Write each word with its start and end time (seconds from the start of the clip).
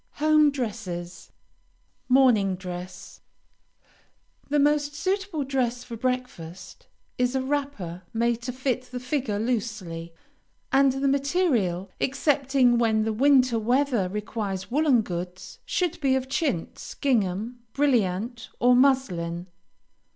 HOME 0.13 0.49
DRESSES. 0.49 1.31
MORNING 2.09 2.55
DRESS 2.55 3.21
The 4.49 4.57
most 4.57 4.95
suitable 4.95 5.43
dress 5.43 5.83
for 5.83 5.95
breakfast, 5.95 6.87
is 7.19 7.35
a 7.35 7.41
wrapper 7.43 8.01
made 8.11 8.41
to 8.41 8.51
fit 8.51 8.85
the 8.89 8.99
figure 8.99 9.37
loosely, 9.37 10.11
and 10.71 10.91
the 10.91 11.07
material, 11.07 11.91
excepting 12.01 12.79
when 12.79 13.03
the 13.03 13.13
winter 13.13 13.59
weather 13.59 14.09
requires 14.09 14.71
woolen 14.71 15.03
goods, 15.03 15.59
should 15.65 16.01
be 16.01 16.15
of 16.15 16.27
chintz, 16.27 16.95
gingham, 16.95 17.59
brilliante, 17.75 18.49
or 18.59 18.75
muslin. 18.75 19.45